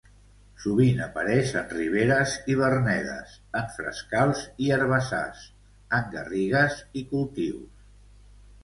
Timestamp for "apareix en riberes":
1.07-2.33